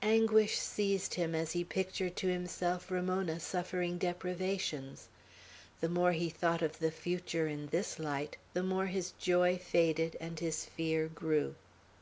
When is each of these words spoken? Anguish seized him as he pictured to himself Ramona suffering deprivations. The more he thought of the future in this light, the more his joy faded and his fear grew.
Anguish 0.00 0.56
seized 0.56 1.16
him 1.16 1.34
as 1.34 1.52
he 1.52 1.62
pictured 1.62 2.16
to 2.16 2.28
himself 2.28 2.90
Ramona 2.90 3.38
suffering 3.38 3.98
deprivations. 3.98 5.08
The 5.82 5.90
more 5.90 6.12
he 6.12 6.30
thought 6.30 6.62
of 6.62 6.78
the 6.78 6.90
future 6.90 7.46
in 7.46 7.66
this 7.66 7.98
light, 7.98 8.38
the 8.54 8.62
more 8.62 8.86
his 8.86 9.10
joy 9.18 9.58
faded 9.58 10.16
and 10.18 10.40
his 10.40 10.64
fear 10.64 11.08
grew. 11.08 11.56